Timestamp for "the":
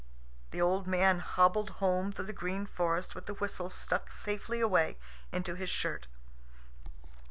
0.49-0.59, 2.25-2.33, 3.27-3.35